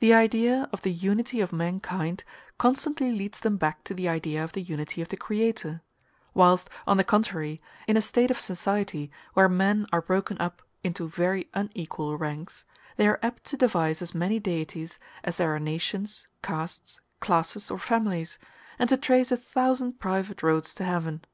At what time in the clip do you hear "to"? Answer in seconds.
3.84-3.94, 13.44-13.56, 18.88-18.96, 20.74-20.82